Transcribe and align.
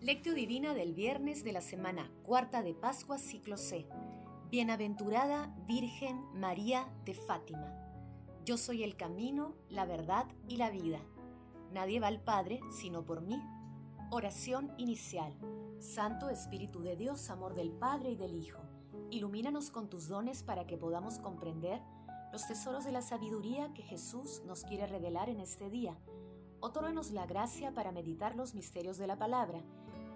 Lectio 0.00 0.32
Divina 0.32 0.74
del 0.74 0.94
viernes 0.94 1.42
de 1.42 1.52
la 1.52 1.60
semana 1.60 2.08
cuarta 2.22 2.62
de 2.62 2.72
Pascua, 2.72 3.18
ciclo 3.18 3.56
C. 3.56 3.84
Bienaventurada 4.48 5.52
Virgen 5.66 6.24
María 6.34 6.88
de 7.04 7.14
Fátima. 7.14 7.74
Yo 8.44 8.58
soy 8.58 8.84
el 8.84 8.96
camino, 8.96 9.56
la 9.68 9.86
verdad 9.86 10.26
y 10.46 10.56
la 10.56 10.70
vida. 10.70 11.00
Nadie 11.72 11.98
va 11.98 12.06
al 12.06 12.22
Padre 12.22 12.60
sino 12.70 13.04
por 13.04 13.22
mí. 13.22 13.42
Oración 14.12 14.72
inicial. 14.78 15.34
Santo 15.80 16.30
Espíritu 16.30 16.80
de 16.80 16.94
Dios, 16.94 17.28
amor 17.28 17.56
del 17.56 17.72
Padre 17.72 18.10
y 18.10 18.16
del 18.16 18.36
Hijo, 18.36 18.62
ilumínanos 19.10 19.72
con 19.72 19.90
tus 19.90 20.06
dones 20.06 20.44
para 20.44 20.64
que 20.64 20.78
podamos 20.78 21.18
comprender 21.18 21.82
los 22.30 22.46
tesoros 22.46 22.84
de 22.84 22.92
la 22.92 23.02
sabiduría 23.02 23.74
que 23.74 23.82
Jesús 23.82 24.42
nos 24.46 24.62
quiere 24.62 24.86
revelar 24.86 25.28
en 25.28 25.40
este 25.40 25.70
día. 25.70 25.98
Otórganos 26.60 27.10
la 27.10 27.26
gracia 27.26 27.74
para 27.74 27.92
meditar 27.92 28.36
los 28.36 28.54
misterios 28.54 28.96
de 28.96 29.06
la 29.08 29.18
palabra 29.18 29.62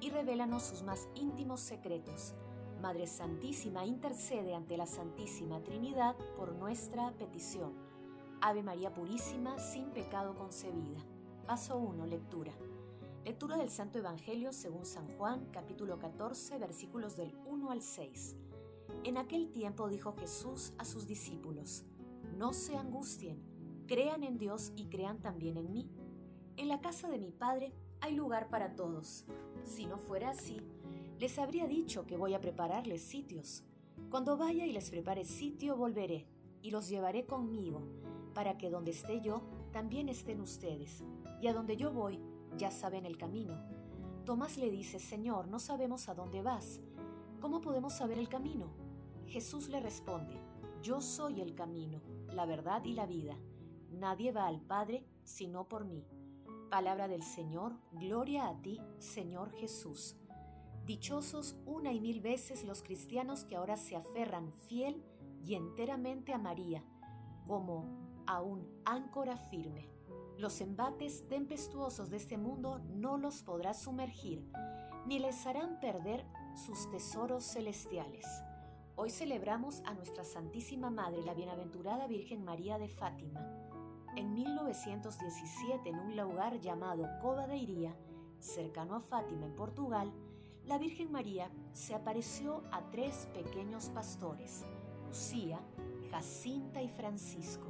y 0.02 0.10
revélanos 0.10 0.64
sus 0.64 0.82
más 0.82 1.08
íntimos 1.14 1.60
secretos. 1.60 2.34
Madre 2.80 3.06
Santísima, 3.06 3.86
intercede 3.86 4.52
ante 4.52 4.76
la 4.76 4.86
Santísima 4.86 5.62
Trinidad 5.62 6.16
por 6.36 6.56
nuestra 6.56 7.12
petición. 7.12 7.72
Ave 8.40 8.64
María 8.64 8.92
Purísima, 8.92 9.60
sin 9.60 9.92
pecado 9.92 10.34
concebida. 10.34 10.98
Paso 11.46 11.78
1. 11.78 12.04
Lectura. 12.06 12.52
Lectura 13.24 13.56
del 13.56 13.70
Santo 13.70 14.00
Evangelio 14.00 14.52
según 14.52 14.84
San 14.84 15.06
Juan, 15.16 15.46
capítulo 15.52 16.00
14, 16.00 16.58
versículos 16.58 17.16
del 17.16 17.36
1 17.46 17.70
al 17.70 17.80
6. 17.80 18.36
En 19.04 19.16
aquel 19.16 19.52
tiempo 19.52 19.88
dijo 19.88 20.14
Jesús 20.14 20.72
a 20.78 20.84
sus 20.84 21.06
discípulos, 21.06 21.84
No 22.36 22.52
se 22.52 22.76
angustien, 22.76 23.40
crean 23.86 24.24
en 24.24 24.36
Dios 24.36 24.72
y 24.74 24.86
crean 24.86 25.20
también 25.20 25.56
en 25.56 25.72
mí. 25.72 25.88
En 26.56 26.66
la 26.66 26.80
casa 26.80 27.08
de 27.08 27.18
mi 27.18 27.30
Padre 27.30 27.72
hay 28.00 28.16
lugar 28.16 28.48
para 28.48 28.74
todos. 28.74 29.24
Si 29.64 29.86
no 29.86 29.98
fuera 29.98 30.30
así, 30.30 30.60
les 31.18 31.38
habría 31.38 31.66
dicho 31.66 32.06
que 32.06 32.16
voy 32.16 32.34
a 32.34 32.40
prepararles 32.40 33.02
sitios. 33.02 33.64
Cuando 34.10 34.36
vaya 34.36 34.66
y 34.66 34.72
les 34.72 34.90
prepare 34.90 35.24
sitio, 35.24 35.76
volveré 35.76 36.26
y 36.62 36.70
los 36.70 36.88
llevaré 36.88 37.24
conmigo, 37.24 37.82
para 38.34 38.58
que 38.58 38.70
donde 38.70 38.90
esté 38.90 39.20
yo, 39.20 39.42
también 39.72 40.08
estén 40.08 40.40
ustedes. 40.40 41.02
Y 41.40 41.46
a 41.46 41.54
donde 41.54 41.76
yo 41.76 41.92
voy, 41.92 42.20
ya 42.56 42.70
saben 42.70 43.06
el 43.06 43.16
camino. 43.16 43.60
Tomás 44.24 44.56
le 44.56 44.70
dice, 44.70 44.98
Señor, 44.98 45.48
no 45.48 45.58
sabemos 45.58 46.08
a 46.08 46.14
dónde 46.14 46.42
vas. 46.42 46.80
¿Cómo 47.40 47.60
podemos 47.60 47.94
saber 47.94 48.18
el 48.18 48.28
camino? 48.28 48.72
Jesús 49.26 49.68
le 49.68 49.80
responde, 49.80 50.40
Yo 50.82 51.00
soy 51.00 51.40
el 51.40 51.54
camino, 51.54 52.00
la 52.28 52.46
verdad 52.46 52.84
y 52.84 52.92
la 52.92 53.06
vida. 53.06 53.36
Nadie 53.90 54.32
va 54.32 54.46
al 54.46 54.60
Padre 54.60 55.04
sino 55.24 55.68
por 55.68 55.84
mí. 55.84 56.04
Palabra 56.72 57.06
del 57.06 57.22
Señor, 57.22 57.74
gloria 57.90 58.48
a 58.48 58.62
ti, 58.62 58.80
Señor 58.98 59.50
Jesús. 59.50 60.16
Dichosos 60.86 61.54
una 61.66 61.92
y 61.92 62.00
mil 62.00 62.22
veces 62.22 62.64
los 62.64 62.82
cristianos 62.82 63.44
que 63.44 63.56
ahora 63.56 63.76
se 63.76 63.94
aferran 63.94 64.54
fiel 64.54 65.04
y 65.44 65.54
enteramente 65.54 66.32
a 66.32 66.38
María, 66.38 66.82
como 67.46 68.24
a 68.26 68.40
un 68.40 68.66
áncora 68.86 69.36
firme. 69.36 69.90
Los 70.38 70.62
embates 70.62 71.28
tempestuosos 71.28 72.08
de 72.08 72.16
este 72.16 72.38
mundo 72.38 72.78
no 72.78 73.18
los 73.18 73.42
podrá 73.42 73.74
sumergir, 73.74 74.50
ni 75.06 75.18
les 75.18 75.46
harán 75.46 75.78
perder 75.78 76.24
sus 76.54 76.88
tesoros 76.88 77.44
celestiales. 77.44 78.24
Hoy 78.96 79.10
celebramos 79.10 79.82
a 79.84 79.92
nuestra 79.92 80.24
Santísima 80.24 80.88
Madre, 80.88 81.20
la 81.22 81.34
Bienaventurada 81.34 82.06
Virgen 82.06 82.42
María 82.42 82.78
de 82.78 82.88
Fátima 82.88 83.61
en 84.16 84.34
1917, 84.34 85.88
en 85.88 85.98
un 85.98 86.16
lugar 86.16 86.60
llamado 86.60 87.08
Cova 87.20 87.46
de 87.46 87.56
Iría, 87.56 87.94
cercano 88.38 88.94
a 88.94 89.00
Fátima, 89.00 89.46
en 89.46 89.54
Portugal, 89.54 90.12
la 90.66 90.78
Virgen 90.78 91.10
María 91.10 91.50
se 91.72 91.94
apareció 91.94 92.62
a 92.70 92.82
tres 92.90 93.28
pequeños 93.34 93.86
pastores, 93.86 94.64
Lucía, 95.06 95.60
Jacinta 96.10 96.82
y 96.82 96.88
Francisco. 96.88 97.66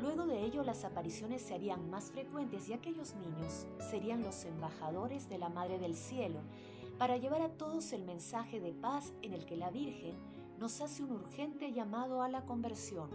Luego 0.00 0.26
de 0.26 0.44
ello 0.44 0.62
las 0.62 0.84
apariciones 0.84 1.42
se 1.42 1.54
harían 1.54 1.90
más 1.90 2.10
frecuentes 2.10 2.68
y 2.68 2.72
aquellos 2.72 3.14
niños 3.16 3.66
serían 3.90 4.22
los 4.22 4.44
embajadores 4.44 5.28
de 5.28 5.38
la 5.38 5.48
Madre 5.48 5.78
del 5.78 5.96
Cielo 5.96 6.40
para 6.98 7.16
llevar 7.16 7.42
a 7.42 7.50
todos 7.50 7.92
el 7.92 8.04
mensaje 8.04 8.60
de 8.60 8.72
paz 8.72 9.12
en 9.22 9.32
el 9.32 9.44
que 9.44 9.56
la 9.56 9.70
Virgen 9.70 10.14
nos 10.58 10.80
hace 10.80 11.02
un 11.02 11.12
urgente 11.12 11.72
llamado 11.72 12.22
a 12.22 12.28
la 12.28 12.44
conversión, 12.44 13.08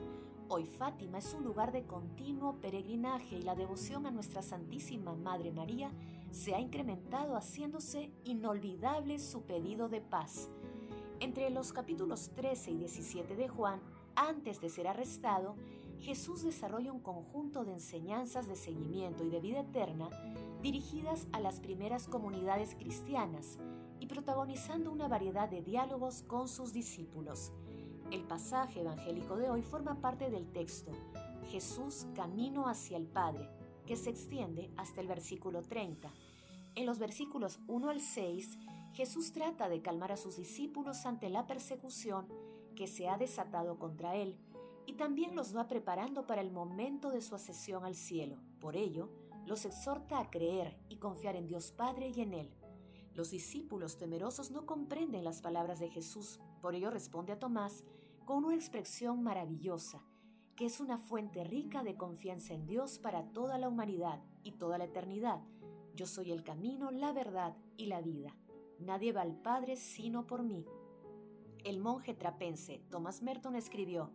Hoy 0.48 0.66
Fátima 0.66 1.18
es 1.18 1.34
un 1.34 1.44
lugar 1.44 1.72
de 1.72 1.88
continuo 1.88 2.62
peregrinaje 2.62 3.40
y 3.40 3.42
la 3.42 3.56
devoción 3.56 4.06
a 4.06 4.12
nuestra 4.12 4.44
Santísima 4.44 5.16
Madre 5.16 5.52
María 5.52 5.92
se 6.30 6.54
ha 6.54 6.60
incrementado 6.60 7.36
haciéndose 7.36 8.12
inolvidable 8.26 9.18
su 9.18 9.42
pedido 9.42 9.90
de 9.90 10.02
paz. 10.02 10.52
Entre 11.20 11.50
los 11.50 11.74
capítulos 11.74 12.30
13 12.36 12.72
y 12.72 12.78
17 12.78 13.36
de 13.36 13.50
Juan, 13.50 13.82
antes 14.16 14.62
de 14.62 14.70
ser 14.70 14.88
arrestado, 14.88 15.56
Jesús 16.00 16.44
desarrolla 16.44 16.92
un 16.92 17.00
conjunto 17.00 17.66
de 17.66 17.74
enseñanzas 17.74 18.48
de 18.48 18.56
seguimiento 18.56 19.24
y 19.24 19.30
de 19.30 19.40
vida 19.40 19.62
eterna 19.62 20.10
dirigidas 20.62 21.26
a 21.32 21.40
las 21.40 21.60
primeras 21.60 22.08
comunidades 22.08 22.76
cristianas 22.76 23.58
y 24.00 24.06
protagonizando 24.06 24.92
una 24.92 25.08
variedad 25.08 25.50
de 25.50 25.64
diálogos 25.64 26.22
con 26.22 26.48
sus 26.48 26.72
discípulos. 26.72 27.52
El 28.12 28.24
pasaje 28.24 28.82
evangélico 28.82 29.36
de 29.36 29.50
hoy 29.50 29.62
forma 29.62 30.00
parte 30.00 30.30
del 30.30 30.52
texto 30.52 30.92
Jesús 31.50 32.08
camino 32.16 32.68
hacia 32.68 32.98
el 32.98 33.08
Padre, 33.08 33.50
que 33.86 33.96
se 33.96 34.10
extiende 34.10 34.72
hasta 34.78 35.02
el 35.02 35.08
versículo 35.08 35.62
30. 35.62 36.12
En 36.76 36.86
los 36.86 37.00
versículos 37.00 37.60
1 37.68 37.90
al 37.90 38.02
6, 38.02 38.58
Jesús 38.94 39.32
trata 39.32 39.70
de 39.70 39.82
calmar 39.82 40.12
a 40.12 40.18
sus 40.18 40.38
discípulos 40.38 41.06
ante 41.06 41.30
la 41.30 41.48
persecución 41.48 42.28
que 42.76 42.88
se 42.88 43.08
ha 43.08 43.18
desatado 43.18 43.78
contra 43.80 44.16
él 44.16 44.38
y 44.86 44.94
también 44.94 45.36
los 45.36 45.56
va 45.56 45.68
preparando 45.68 46.28
para 46.28 46.42
el 46.42 46.52
momento 46.52 47.10
de 47.10 47.22
su 47.22 47.36
ascensión 47.36 47.86
al 47.86 47.96
cielo. 47.96 48.38
Por 48.60 48.76
ello, 48.76 49.10
los 49.46 49.66
exhorta 49.66 50.20
a 50.20 50.30
creer 50.30 50.78
y 50.90 50.98
confiar 50.98 51.36
en 51.36 51.48
Dios 51.48 51.72
Padre 51.72 52.12
y 52.16 52.22
en 52.22 52.34
Él. 52.34 52.52
Los 53.14 53.32
discípulos 53.32 53.98
temerosos 53.98 54.52
no 54.52 54.66
comprenden 54.66 55.24
las 55.24 55.42
palabras 55.42 55.80
de 55.80 55.90
Jesús, 55.90 56.40
por 56.62 56.76
ello 56.76 56.90
responde 56.90 57.32
a 57.32 57.40
Tomás 57.40 57.84
con 58.26 58.44
una 58.44 58.56
expresión 58.56 59.24
maravillosa, 59.24 60.04
que 60.56 60.66
es 60.66 60.80
una 60.80 60.98
fuente 60.98 61.44
rica 61.44 61.84
de 61.84 61.96
confianza 61.96 62.54
en 62.54 62.66
Dios 62.66 63.00
para 63.00 63.24
toda 63.32 63.58
la 63.58 63.70
humanidad 63.70 64.22
y 64.44 64.54
toda 64.54 64.78
la 64.78 64.86
eternidad. 64.86 65.42
Yo 65.96 66.08
soy 66.08 66.32
el 66.32 66.44
camino, 66.44 66.92
la 66.92 67.14
verdad 67.14 67.56
y 67.78 67.86
la 67.86 68.02
vida. 68.02 68.36
Nadie 68.80 69.14
va 69.14 69.22
al 69.22 69.36
Padre 69.36 69.78
sino 69.78 70.28
por 70.28 70.44
mí. 70.44 70.66
El 71.64 71.80
monje 71.80 72.14
trapense 72.14 72.82
Thomas 72.90 73.22
Merton 73.22 73.56
escribió, 73.56 74.12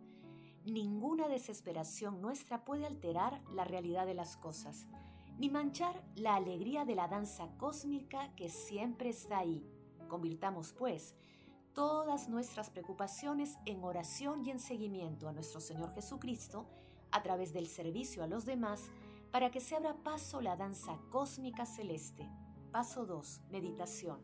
Ninguna 0.65 1.27
desesperación 1.27 2.21
nuestra 2.21 2.63
puede 2.65 2.85
alterar 2.85 3.41
la 3.51 3.63
realidad 3.63 4.05
de 4.05 4.13
las 4.13 4.37
cosas 4.37 4.87
ni 5.41 5.49
manchar 5.49 6.03
la 6.15 6.35
alegría 6.35 6.85
de 6.85 6.93
la 6.93 7.07
danza 7.07 7.49
cósmica 7.57 8.31
que 8.35 8.47
siempre 8.47 9.09
está 9.09 9.39
ahí. 9.39 9.65
Convirtamos, 10.07 10.71
pues, 10.73 11.15
todas 11.73 12.29
nuestras 12.29 12.69
preocupaciones 12.69 13.57
en 13.65 13.83
oración 13.83 14.45
y 14.45 14.51
en 14.51 14.59
seguimiento 14.59 15.27
a 15.27 15.33
nuestro 15.33 15.61
Señor 15.61 15.93
Jesucristo 15.93 16.65
a 17.11 17.23
través 17.23 17.53
del 17.53 17.67
servicio 17.67 18.23
a 18.23 18.27
los 18.27 18.45
demás 18.45 18.89
para 19.31 19.51
que 19.51 19.61
se 19.61 19.75
abra 19.75 19.95
paso 19.95 20.41
la 20.41 20.55
danza 20.55 20.99
cósmica 21.09 21.65
celeste. 21.65 22.29
Paso 22.71 23.05
2. 23.05 23.41
Meditación. 23.49 24.19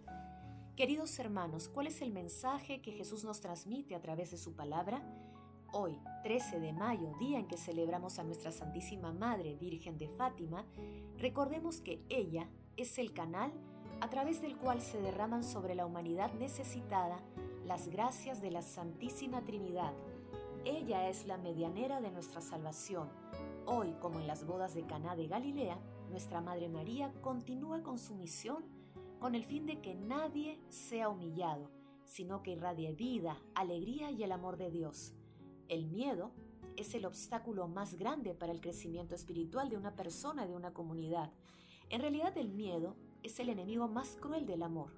Queridos 0.75 1.17
hermanos, 1.19 1.69
¿cuál 1.69 1.87
es 1.87 2.01
el 2.01 2.11
mensaje 2.11 2.81
que 2.81 2.91
Jesús 2.91 3.23
nos 3.23 3.41
transmite 3.41 3.95
a 3.95 4.01
través 4.01 4.31
de 4.31 4.37
su 4.37 4.55
palabra? 4.55 5.01
Hoy, 5.73 5.99
13 6.23 6.59
de 6.59 6.71
mayo, 6.71 7.13
día 7.19 7.39
en 7.39 7.47
que 7.47 7.57
celebramos 7.57 8.19
a 8.19 8.23
nuestra 8.23 8.51
Santísima 8.51 9.11
Madre 9.11 9.55
Virgen 9.55 9.97
de 9.97 10.07
Fátima, 10.07 10.65
recordemos 11.17 11.81
que 11.81 12.05
ella 12.09 12.47
es 12.77 12.97
el 12.99 13.11
canal 13.11 13.51
a 14.01 14.09
través 14.09 14.41
del 14.41 14.57
cual 14.57 14.81
se 14.81 15.01
derraman 15.01 15.43
sobre 15.43 15.75
la 15.75 15.85
humanidad 15.85 16.31
necesitada 16.33 17.19
las 17.65 17.87
gracias 17.87 18.41
de 18.41 18.51
la 18.51 18.61
Santísima 18.61 19.43
Trinidad. 19.43 19.93
Ella 20.65 21.09
es 21.09 21.25
la 21.25 21.37
medianera 21.37 21.99
de 22.01 22.11
nuestra 22.11 22.41
salvación. 22.41 23.09
Hoy, 23.65 23.93
como 23.99 24.19
en 24.19 24.27
las 24.27 24.45
bodas 24.45 24.75
de 24.75 24.85
Caná 24.85 25.15
de 25.15 25.27
Galilea, 25.27 25.79
nuestra 26.09 26.41
Madre 26.41 26.69
María 26.69 27.11
continúa 27.21 27.81
con 27.83 27.97
su 27.97 28.15
misión 28.15 28.63
con 29.19 29.33
el 29.33 29.43
fin 29.43 29.65
de 29.65 29.81
que 29.81 29.95
nadie 29.95 30.59
sea 30.69 31.09
humillado, 31.09 31.71
sino 32.05 32.43
que 32.43 32.51
irradie 32.51 32.93
vida, 32.93 33.37
alegría 33.55 34.11
y 34.11 34.23
el 34.23 34.31
amor 34.31 34.57
de 34.57 34.69
Dios. 34.69 35.13
El 35.67 35.87
miedo 35.87 36.31
es 36.77 36.93
el 36.93 37.05
obstáculo 37.05 37.67
más 37.67 37.95
grande 37.95 38.35
para 38.35 38.51
el 38.51 38.61
crecimiento 38.61 39.15
espiritual 39.15 39.69
de 39.69 39.77
una 39.77 39.95
persona, 39.95 40.45
de 40.45 40.53
una 40.53 40.73
comunidad. 40.73 41.31
En 41.89 42.01
realidad 42.01 42.37
el 42.37 42.49
miedo 42.49 42.95
es 43.23 43.39
el 43.39 43.49
enemigo 43.49 43.87
más 43.87 44.15
cruel 44.15 44.45
del 44.45 44.63
amor. 44.63 44.91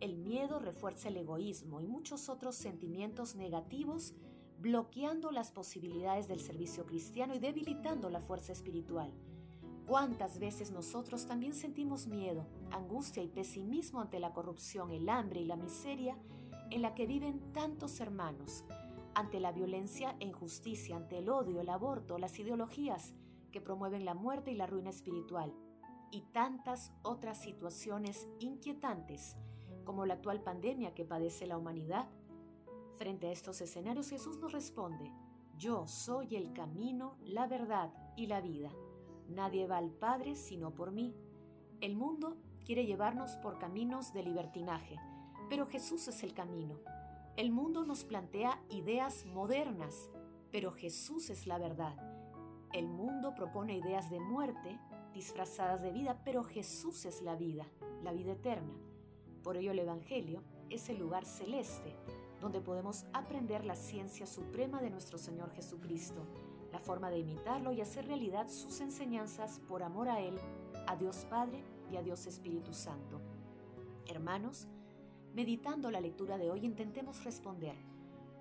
El 0.00 0.16
miedo 0.16 0.58
refuerza 0.58 1.08
el 1.08 1.16
egoísmo 1.16 1.80
y 1.80 1.86
muchos 1.86 2.28
otros 2.28 2.54
sentimientos 2.54 3.34
negativos, 3.34 4.14
bloqueando 4.58 5.30
las 5.30 5.52
posibilidades 5.52 6.28
del 6.28 6.40
servicio 6.40 6.86
cristiano 6.86 7.34
y 7.34 7.38
debilitando 7.38 8.10
la 8.10 8.20
fuerza 8.20 8.52
espiritual. 8.52 9.12
¿Cuántas 9.86 10.38
veces 10.38 10.72
nosotros 10.72 11.26
también 11.26 11.54
sentimos 11.54 12.08
miedo, 12.08 12.46
angustia 12.72 13.22
y 13.22 13.28
pesimismo 13.28 14.00
ante 14.00 14.18
la 14.18 14.32
corrupción, 14.32 14.90
el 14.90 15.08
hambre 15.08 15.40
y 15.40 15.44
la 15.44 15.56
miseria 15.56 16.18
en 16.70 16.82
la 16.82 16.94
que 16.94 17.06
viven 17.06 17.52
tantos 17.52 18.00
hermanos, 18.00 18.64
ante 19.14 19.40
la 19.40 19.52
violencia 19.52 20.16
e 20.20 20.26
injusticia, 20.26 20.96
ante 20.96 21.18
el 21.18 21.30
odio, 21.30 21.60
el 21.60 21.70
aborto, 21.70 22.18
las 22.18 22.38
ideologías 22.38 23.14
que 23.50 23.60
promueven 23.62 24.04
la 24.04 24.14
muerte 24.14 24.50
y 24.50 24.56
la 24.56 24.66
ruina 24.66 24.90
espiritual, 24.90 25.54
y 26.16 26.22
tantas 26.32 26.94
otras 27.02 27.38
situaciones 27.38 28.26
inquietantes 28.38 29.36
como 29.84 30.06
la 30.06 30.14
actual 30.14 30.42
pandemia 30.42 30.94
que 30.94 31.04
padece 31.04 31.46
la 31.46 31.58
humanidad? 31.58 32.08
Frente 32.94 33.26
a 33.26 33.32
estos 33.32 33.60
escenarios 33.60 34.08
Jesús 34.08 34.38
nos 34.38 34.52
responde, 34.52 35.12
yo 35.58 35.86
soy 35.86 36.34
el 36.36 36.54
camino, 36.54 37.18
la 37.20 37.46
verdad 37.46 37.92
y 38.16 38.28
la 38.28 38.40
vida. 38.40 38.70
Nadie 39.28 39.66
va 39.66 39.76
al 39.76 39.90
Padre 39.90 40.36
sino 40.36 40.72
por 40.72 40.90
mí. 40.90 41.14
El 41.82 41.96
mundo 41.96 42.38
quiere 42.64 42.86
llevarnos 42.86 43.32
por 43.42 43.58
caminos 43.58 44.14
de 44.14 44.22
libertinaje, 44.22 44.96
pero 45.50 45.66
Jesús 45.66 46.08
es 46.08 46.22
el 46.22 46.32
camino. 46.32 46.80
El 47.36 47.50
mundo 47.50 47.84
nos 47.84 48.04
plantea 48.04 48.58
ideas 48.70 49.26
modernas, 49.26 50.08
pero 50.50 50.72
Jesús 50.72 51.28
es 51.28 51.46
la 51.46 51.58
verdad. 51.58 51.94
El 52.72 52.88
mundo 52.88 53.34
propone 53.34 53.76
ideas 53.76 54.08
de 54.08 54.18
muerte 54.18 54.80
disfrazadas 55.16 55.82
de 55.82 55.90
vida, 55.92 56.20
pero 56.24 56.44
Jesús 56.44 57.06
es 57.06 57.22
la 57.22 57.36
vida, 57.36 57.66
la 58.04 58.12
vida 58.12 58.32
eterna. 58.32 58.74
Por 59.42 59.56
ello 59.56 59.72
el 59.72 59.78
Evangelio 59.78 60.42
es 60.68 60.90
el 60.90 60.98
lugar 60.98 61.24
celeste 61.24 61.96
donde 62.40 62.60
podemos 62.60 63.06
aprender 63.14 63.64
la 63.64 63.76
ciencia 63.76 64.26
suprema 64.26 64.82
de 64.82 64.90
nuestro 64.90 65.16
Señor 65.16 65.50
Jesucristo 65.52 66.26
la 66.70 66.78
forma 66.78 67.08
de 67.08 67.20
imitarlo 67.20 67.72
y 67.72 67.80
hacer 67.80 68.06
realidad 68.06 68.48
sus 68.48 68.82
enseñanzas 68.82 69.60
por 69.66 69.82
amor 69.82 70.10
a 70.10 70.20
Él, 70.20 70.38
a 70.86 70.96
Dios 70.96 71.24
Padre 71.30 71.62
y 71.90 71.96
a 71.96 72.02
Dios 72.02 72.26
Espíritu 72.26 72.74
Santo. 72.74 73.22
Hermanos, 74.06 74.68
meditando 75.32 75.90
la 75.90 76.02
lectura 76.02 76.36
de 76.36 76.50
hoy 76.50 76.66
intentemos 76.66 77.24
responder, 77.24 77.76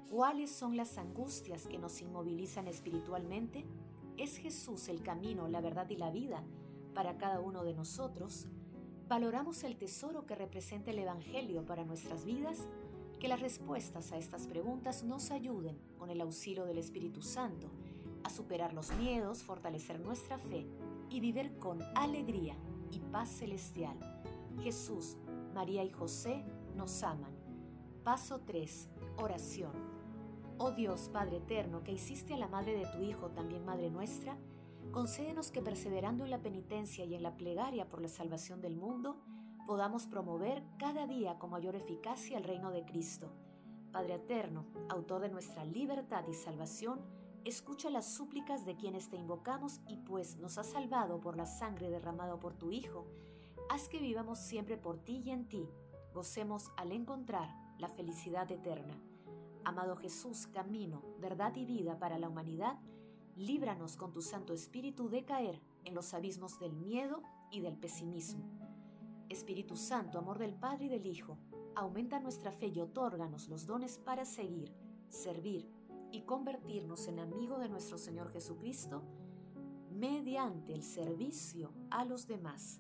¿cuáles 0.10 0.52
son 0.52 0.76
las 0.76 0.98
angustias 0.98 1.66
que 1.68 1.78
nos 1.78 2.02
inmovilizan 2.02 2.68
espiritualmente? 2.68 3.66
¿Es 4.18 4.36
Jesús 4.36 4.90
el 4.90 5.02
camino, 5.02 5.48
la 5.48 5.62
verdad 5.62 5.90
y 5.90 5.96
la 5.96 6.12
vida 6.12 6.44
para 6.96 7.18
cada 7.18 7.40
uno 7.40 7.64
de 7.64 7.76
nosotros? 7.76 8.48
¿Valoramos 9.08 9.64
el 9.64 9.76
tesoro 9.76 10.26
que 10.26 10.34
representa 10.34 10.90
el 10.90 10.98
Evangelio 10.98 11.64
para 11.64 11.86
nuestras 11.86 12.26
vidas? 12.26 12.68
Que 13.20 13.28
las 13.28 13.42
respuestas 13.42 14.12
a 14.12 14.18
estas 14.18 14.48
preguntas 14.48 15.04
nos 15.04 15.30
ayuden, 15.30 15.78
con 16.00 16.10
el 16.10 16.22
auxilio 16.22 16.66
del 16.66 16.80
Espíritu 16.80 17.22
Santo, 17.22 17.70
a 18.24 18.30
superar 18.32 18.74
los 18.74 18.92
miedos, 18.96 19.44
fortalecer 19.44 20.00
nuestra 20.00 20.40
fe 20.40 20.66
y 21.12 21.20
vivir 21.20 21.60
con 21.60 21.84
alegría 21.96 22.56
y 22.92 23.00
paz 23.00 23.30
celestial. 23.30 23.98
Jesús, 24.64 25.18
María 25.54 25.84
y 25.84 25.92
José 25.92 26.44
nos 26.76 27.04
aman. 27.04 27.36
Paso 28.04 28.42
3. 28.42 28.90
Oración. 29.18 29.72
Oh 30.58 30.72
Dios, 30.72 31.10
Padre 31.12 31.38
eterno, 31.38 31.84
que 31.84 31.92
hiciste 31.92 32.34
a 32.34 32.38
la 32.38 32.48
madre 32.48 32.78
de 32.78 32.86
tu 32.88 33.04
Hijo 33.04 33.30
también 33.30 33.66
Madre 33.66 33.90
nuestra, 33.90 34.38
concédenos 34.92 35.52
que 35.52 35.62
perseverando 35.62 36.24
en 36.24 36.32
la 36.32 36.42
penitencia 36.42 37.06
y 37.06 37.16
en 37.16 37.24
la 37.24 37.38
plegaria 37.38 37.90
por 37.90 38.02
la 38.02 38.08
salvación 38.08 38.62
del 38.62 38.76
mundo, 38.76 39.22
podamos 39.66 40.08
promover 40.08 40.64
cada 40.78 41.08
día 41.08 41.38
con 41.40 41.50
mayor 41.50 41.76
eficacia 41.76 42.38
el 42.38 42.44
reino 42.44 42.72
de 42.72 42.86
Cristo. 42.86 43.32
Padre 43.92 44.16
eterno, 44.16 44.66
autor 44.90 45.22
de 45.22 45.30
nuestra 45.30 45.64
libertad 45.64 46.26
y 46.28 46.34
salvación, 46.34 47.00
Escucha 47.46 47.92
las 47.92 48.08
súplicas 48.08 48.66
de 48.66 48.76
quienes 48.76 49.08
te 49.08 49.18
invocamos 49.18 49.80
y 49.88 49.98
pues 49.98 50.36
nos 50.38 50.58
has 50.58 50.72
salvado 50.72 51.22
por 51.22 51.38
la 51.38 51.46
sangre 51.46 51.92
derramada 51.92 52.40
por 52.40 52.56
tu 52.56 52.72
Hijo, 52.72 53.06
haz 53.70 53.88
que 53.88 54.00
vivamos 54.00 54.40
siempre 54.40 54.78
por 54.78 54.98
ti 54.98 55.22
y 55.24 55.30
en 55.30 55.48
ti, 55.48 55.70
gocemos 56.12 56.72
al 56.76 56.92
encontrar 56.92 57.56
la 57.78 57.88
felicidad 57.88 58.52
eterna. 58.52 59.00
Amado 59.64 59.96
Jesús, 59.96 60.48
camino, 60.48 61.04
verdad 61.20 61.56
y 61.56 61.66
vida 61.66 62.00
para 62.00 62.18
la 62.18 62.30
humanidad, 62.30 62.80
líbranos 63.36 63.98
con 63.98 64.12
tu 64.12 64.22
Santo 64.22 64.54
Espíritu 64.54 65.10
de 65.10 65.26
caer 65.26 65.62
en 65.84 65.94
los 65.94 66.14
abismos 66.14 66.60
del 66.60 66.74
miedo 66.74 67.22
y 67.52 67.62
del 67.62 67.78
pesimismo. 67.78 68.50
Espíritu 69.30 69.76
Santo, 69.76 70.18
amor 70.18 70.38
del 70.38 70.54
Padre 70.54 70.86
y 70.86 70.90
del 70.90 71.06
Hijo, 71.06 71.38
aumenta 71.76 72.20
nuestra 72.20 72.52
fe 72.52 72.68
y 72.68 72.80
otórganos 72.80 73.50
los 73.50 73.66
dones 73.66 73.98
para 73.98 74.26
seguir, 74.26 74.74
servir, 75.10 75.70
y 76.16 76.22
convertirnos 76.22 77.10
en 77.10 77.20
amigo 77.20 77.60
de 77.60 77.68
nuestro 77.68 77.98
Señor 77.98 78.32
Jesucristo 78.32 79.04
mediante 79.92 80.74
el 80.74 80.82
servicio 80.82 81.74
a 81.90 82.06
los 82.06 82.26
demás. 82.26 82.80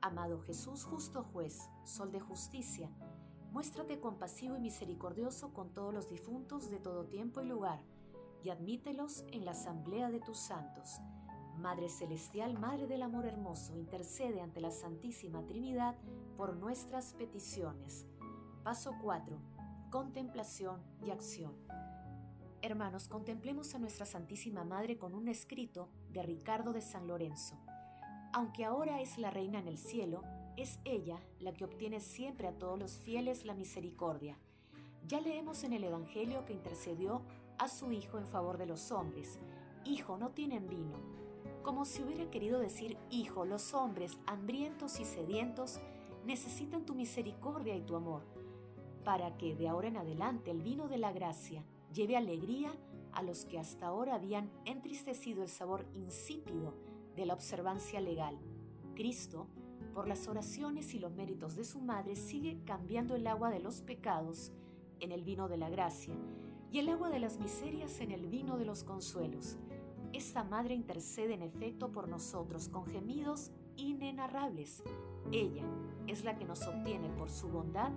Amado 0.00 0.40
Jesús, 0.40 0.82
justo 0.82 1.22
juez, 1.22 1.70
sol 1.84 2.10
de 2.10 2.18
justicia, 2.18 2.90
muéstrate 3.52 4.00
compasivo 4.00 4.56
y 4.56 4.60
misericordioso 4.60 5.54
con 5.54 5.72
todos 5.72 5.94
los 5.94 6.10
difuntos 6.10 6.68
de 6.68 6.80
todo 6.80 7.06
tiempo 7.06 7.40
y 7.40 7.46
lugar, 7.46 7.80
y 8.44 8.50
admítelos 8.50 9.24
en 9.32 9.44
la 9.44 9.52
asamblea 9.52 10.10
de 10.10 10.20
tus 10.20 10.38
santos. 10.38 11.00
Madre 11.56 11.88
Celestial, 11.88 12.58
Madre 12.58 12.86
del 12.86 13.02
Amor 13.02 13.26
Hermoso, 13.26 13.74
intercede 13.74 14.42
ante 14.42 14.60
la 14.60 14.70
Santísima 14.70 15.46
Trinidad 15.46 15.96
por 16.36 16.56
nuestras 16.56 17.14
peticiones. 17.14 18.06
Paso 18.62 18.94
4. 19.00 19.38
Contemplación 19.90 20.82
y 21.02 21.10
acción. 21.10 21.54
Hermanos, 22.60 23.08
contemplemos 23.08 23.74
a 23.74 23.78
nuestra 23.78 24.04
Santísima 24.04 24.64
Madre 24.64 24.98
con 24.98 25.14
un 25.14 25.28
escrito 25.28 25.88
de 26.10 26.22
Ricardo 26.22 26.72
de 26.72 26.82
San 26.82 27.06
Lorenzo. 27.06 27.58
Aunque 28.32 28.64
ahora 28.64 29.00
es 29.00 29.16
la 29.16 29.30
reina 29.30 29.58
en 29.58 29.68
el 29.68 29.78
cielo, 29.78 30.22
es 30.56 30.80
ella 30.84 31.18
la 31.40 31.52
que 31.54 31.64
obtiene 31.64 32.00
siempre 32.00 32.48
a 32.48 32.58
todos 32.58 32.78
los 32.78 32.98
fieles 32.98 33.44
la 33.44 33.54
misericordia. 33.54 34.38
Ya 35.06 35.20
leemos 35.20 35.64
en 35.64 35.72
el 35.74 35.84
Evangelio 35.84 36.44
que 36.46 36.54
intercedió 36.54 37.22
a 37.58 37.68
su 37.68 37.92
Hijo 37.92 38.18
en 38.18 38.26
favor 38.26 38.58
de 38.58 38.66
los 38.66 38.90
hombres. 38.90 39.38
Hijo, 39.84 40.16
no 40.18 40.30
tienen 40.30 40.68
vino. 40.68 40.98
Como 41.62 41.84
si 41.84 42.02
hubiera 42.02 42.30
querido 42.30 42.58
decir, 42.58 42.96
Hijo, 43.10 43.44
los 43.44 43.74
hombres, 43.74 44.18
hambrientos 44.26 45.00
y 45.00 45.04
sedientos, 45.04 45.80
necesitan 46.24 46.84
tu 46.84 46.94
misericordia 46.94 47.76
y 47.76 47.82
tu 47.82 47.96
amor, 47.96 48.22
para 49.04 49.36
que 49.36 49.54
de 49.54 49.68
ahora 49.68 49.88
en 49.88 49.96
adelante 49.96 50.50
el 50.50 50.62
vino 50.62 50.88
de 50.88 50.98
la 50.98 51.12
gracia, 51.12 51.64
lleve 51.92 52.16
alegría 52.16 52.74
a 53.12 53.22
los 53.22 53.44
que 53.44 53.58
hasta 53.58 53.86
ahora 53.86 54.14
habían 54.14 54.50
entristecido 54.64 55.42
el 55.42 55.48
sabor 55.48 55.86
insípido 55.94 56.74
de 57.14 57.26
la 57.26 57.34
observancia 57.34 58.00
legal. 58.00 58.38
Cristo, 58.94 59.46
por 59.94 60.08
las 60.08 60.26
oraciones 60.26 60.94
y 60.94 60.98
los 60.98 61.12
méritos 61.12 61.54
de 61.56 61.64
su 61.64 61.80
madre, 61.80 62.16
sigue 62.16 62.58
cambiando 62.64 63.14
el 63.14 63.26
agua 63.26 63.50
de 63.50 63.60
los 63.60 63.82
pecados 63.82 64.50
en 65.00 65.12
el 65.12 65.22
vino 65.22 65.48
de 65.48 65.58
la 65.58 65.68
gracia 65.68 66.14
y 66.70 66.78
el 66.78 66.88
agua 66.88 67.08
de 67.08 67.20
las 67.20 67.38
miserias 67.38 68.00
en 68.00 68.10
el 68.10 68.26
vino 68.26 68.56
de 68.58 68.64
los 68.64 68.84
consuelos. 68.84 69.56
Esta 70.12 70.44
madre 70.44 70.74
intercede 70.74 71.34
en 71.34 71.42
efecto 71.42 71.90
por 71.90 72.08
nosotros 72.08 72.68
con 72.68 72.86
gemidos 72.86 73.50
inenarrables. 73.76 74.82
Ella 75.32 75.64
es 76.06 76.24
la 76.24 76.36
que 76.36 76.44
nos 76.44 76.66
obtiene 76.66 77.08
por 77.10 77.30
su 77.30 77.48
bondad 77.48 77.90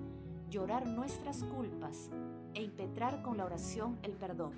llorar 0.50 0.88
nuestras 0.88 1.44
culpas 1.44 2.10
e 2.54 2.64
impetrar 2.64 3.22
con 3.22 3.38
la 3.38 3.46
oración 3.46 4.00
el 4.02 4.14
perdón. 4.14 4.54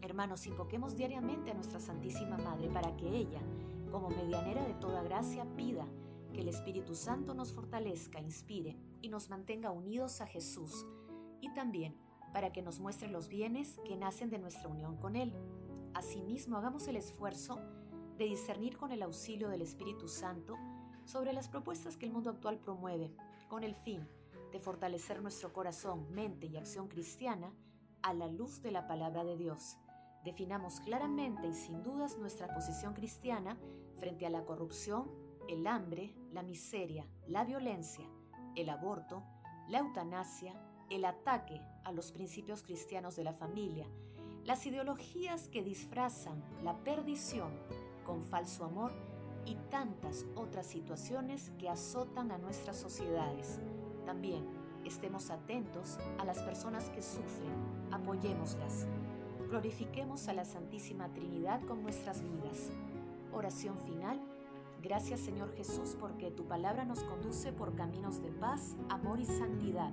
Hermanos, 0.00 0.46
invoquemos 0.46 0.96
diariamente 0.96 1.52
a 1.52 1.54
nuestra 1.54 1.78
Santísima 1.78 2.36
Madre 2.36 2.68
para 2.68 2.96
que 2.96 3.08
ella, 3.08 3.40
como 3.92 4.08
medianera 4.08 4.64
de 4.64 4.74
toda 4.74 5.02
gracia, 5.02 5.44
pida 5.56 5.86
que 6.32 6.40
el 6.40 6.48
Espíritu 6.48 6.94
Santo 6.94 7.34
nos 7.34 7.52
fortalezca, 7.52 8.20
inspire 8.20 8.76
y 9.00 9.08
nos 9.08 9.28
mantenga 9.28 9.70
unidos 9.70 10.20
a 10.20 10.26
Jesús, 10.26 10.86
y 11.40 11.52
también 11.54 11.94
para 12.32 12.52
que 12.52 12.62
nos 12.62 12.80
muestre 12.80 13.08
los 13.08 13.28
bienes 13.28 13.78
que 13.84 13.96
nacen 13.96 14.30
de 14.30 14.38
nuestra 14.38 14.68
unión 14.68 14.96
con 14.96 15.16
Él. 15.16 15.32
Asimismo, 15.94 16.56
hagamos 16.56 16.88
el 16.88 16.96
esfuerzo 16.96 17.58
de 18.16 18.24
discernir 18.24 18.76
con 18.76 18.92
el 18.92 19.02
auxilio 19.02 19.48
del 19.48 19.62
Espíritu 19.62 20.08
Santo 20.08 20.56
sobre 21.04 21.32
las 21.32 21.48
propuestas 21.48 21.96
que 21.96 22.06
el 22.06 22.12
mundo 22.12 22.30
actual 22.30 22.58
promueve, 22.58 23.14
con 23.48 23.64
el 23.64 23.74
fin 23.74 24.08
de 24.52 24.60
fortalecer 24.60 25.20
nuestro 25.22 25.52
corazón, 25.52 26.10
mente 26.12 26.46
y 26.46 26.56
acción 26.56 26.88
cristiana 26.88 27.52
a 28.02 28.12
la 28.12 28.26
luz 28.26 28.62
de 28.62 28.70
la 28.70 28.86
palabra 28.86 29.24
de 29.24 29.36
Dios. 29.36 29.78
Definamos 30.24 30.80
claramente 30.80 31.48
y 31.48 31.54
sin 31.54 31.82
dudas 31.82 32.18
nuestra 32.18 32.52
posición 32.54 32.94
cristiana 32.94 33.58
frente 33.96 34.26
a 34.26 34.30
la 34.30 34.44
corrupción, 34.44 35.10
el 35.48 35.66
hambre, 35.66 36.14
la 36.30 36.42
miseria, 36.42 37.06
la 37.26 37.44
violencia, 37.44 38.08
el 38.54 38.68
aborto, 38.68 39.24
la 39.68 39.78
eutanasia, 39.78 40.54
el 40.92 41.06
ataque 41.06 41.58
a 41.84 41.92
los 41.92 42.12
principios 42.12 42.62
cristianos 42.62 43.16
de 43.16 43.24
la 43.24 43.32
familia, 43.32 43.86
las 44.44 44.66
ideologías 44.66 45.48
que 45.48 45.62
disfrazan 45.62 46.44
la 46.62 46.76
perdición 46.84 47.50
con 48.04 48.22
falso 48.22 48.66
amor 48.66 48.92
y 49.46 49.54
tantas 49.70 50.26
otras 50.36 50.66
situaciones 50.66 51.50
que 51.58 51.70
azotan 51.70 52.30
a 52.30 52.36
nuestras 52.36 52.76
sociedades. 52.76 53.58
También 54.04 54.46
estemos 54.84 55.30
atentos 55.30 55.98
a 56.18 56.26
las 56.26 56.42
personas 56.42 56.90
que 56.90 57.00
sufren, 57.00 57.54
apoyémoslas. 57.90 58.86
Glorifiquemos 59.48 60.28
a 60.28 60.34
la 60.34 60.44
Santísima 60.44 61.08
Trinidad 61.14 61.62
con 61.64 61.82
nuestras 61.82 62.20
vidas. 62.22 62.70
Oración 63.32 63.78
final. 63.78 64.20
Gracias 64.82 65.20
Señor 65.20 65.54
Jesús 65.54 65.96
porque 65.98 66.30
tu 66.30 66.44
palabra 66.46 66.84
nos 66.84 67.02
conduce 67.04 67.50
por 67.52 67.74
caminos 67.74 68.20
de 68.20 68.30
paz, 68.30 68.76
amor 68.90 69.20
y 69.20 69.24
santidad. 69.24 69.92